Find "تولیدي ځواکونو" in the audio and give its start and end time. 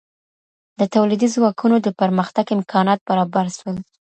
0.95-1.75